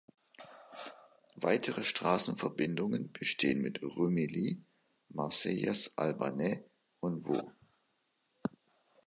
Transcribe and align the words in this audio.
Weitere 1.35 1.83
Straßenverbindungen 1.83 3.11
bestehen 3.13 3.61
mit 3.61 3.83
Rumilly, 3.83 4.57
Marcellaz-Albanais 5.09 6.63
und 7.01 7.21
Vaulx. 7.27 7.53